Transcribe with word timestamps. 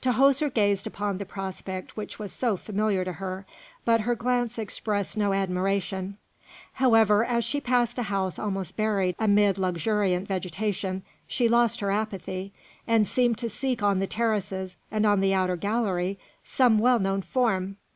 Tahoser 0.00 0.48
gazed 0.48 0.86
upon 0.86 1.18
the 1.18 1.24
prospect 1.26 1.96
which 1.96 2.16
was 2.16 2.32
so 2.32 2.56
familiar 2.56 3.04
to 3.04 3.14
her, 3.14 3.44
but 3.84 4.02
her 4.02 4.14
glance 4.14 4.56
expressed 4.56 5.16
no 5.16 5.32
admiration; 5.32 6.18
however, 6.74 7.24
as 7.24 7.44
she 7.44 7.60
passed 7.60 7.98
a 7.98 8.04
house 8.04 8.38
almost 8.38 8.76
buried 8.76 9.16
amid 9.18 9.58
luxuriant 9.58 10.28
vegetation, 10.28 11.02
she 11.26 11.48
lost 11.48 11.80
her 11.80 11.90
apathy, 11.90 12.52
and 12.86 13.08
seemed 13.08 13.38
to 13.38 13.50
seek 13.50 13.82
on 13.82 13.98
the 13.98 14.06
terraces 14.06 14.76
and 14.92 15.04
on 15.04 15.18
the 15.20 15.34
outer 15.34 15.56
gallery 15.56 16.16
some 16.44 16.78
well 16.78 17.00
known 17.00 17.20
form. 17.20 17.76